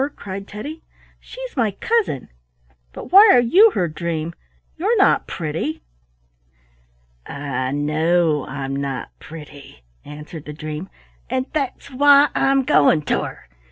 [0.15, 0.81] cried Teddy.
[1.19, 2.29] "She's my cousin.
[2.91, 4.33] But why are you her dream?
[4.75, 5.83] You're not pretty."
[7.27, 10.89] "I know I'm not pretty," answered the dream,
[11.29, 13.47] "and that's why I'm going to her.